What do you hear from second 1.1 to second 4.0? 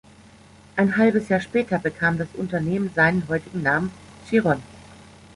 Jahr später bekam das Unternehmen seinen heutigen Namen